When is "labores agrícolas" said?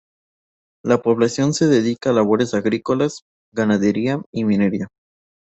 2.13-3.21